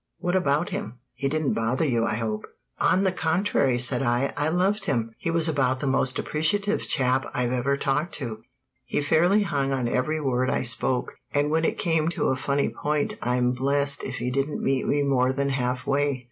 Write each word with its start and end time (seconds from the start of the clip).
What 0.17 0.35
about 0.35 0.69
him 0.69 0.97
he 1.13 1.27
didn't 1.29 1.53
bother 1.53 1.85
you, 1.85 2.05
I 2.05 2.15
hope?" 2.15 2.45
"On 2.79 3.03
the 3.03 3.11
contrary," 3.11 3.77
said 3.77 4.01
I, 4.01 4.33
"I 4.35 4.49
loved 4.49 4.85
him. 4.85 5.13
He 5.19 5.29
was 5.29 5.47
about 5.47 5.79
the 5.79 5.85
most 5.85 6.17
appreciative 6.17 6.87
chap 6.87 7.27
I 7.35 7.45
ever 7.45 7.77
talked 7.77 8.15
to. 8.15 8.41
He 8.83 8.99
fairly 9.01 9.43
hung 9.43 9.71
on 9.71 9.87
every 9.87 10.19
word 10.19 10.49
I 10.49 10.63
spoke, 10.63 11.17
and 11.31 11.51
when 11.51 11.65
it 11.65 11.77
came 11.77 12.07
to 12.09 12.29
a 12.29 12.35
funny 12.35 12.69
point 12.69 13.13
I'm 13.21 13.51
blest 13.51 14.03
if 14.03 14.15
he 14.17 14.31
didn't 14.31 14.63
meet 14.63 14.87
me 14.87 15.03
more 15.03 15.31
than 15.31 15.49
halfway!" 15.49 16.19